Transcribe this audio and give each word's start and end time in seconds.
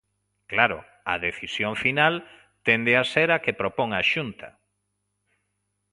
Claro, 0.51 0.79
a 1.13 1.15
decisión 1.27 1.73
final 1.85 2.13
tende 2.67 2.93
a 2.97 3.03
ser 3.13 3.29
a 3.35 3.41
que 3.43 3.57
propón 3.61 3.89
a 3.99 4.01
Xunta. 4.11 4.49